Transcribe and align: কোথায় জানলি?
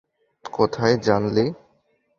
কোথায় 0.53 0.95
জানলি? 1.01 1.45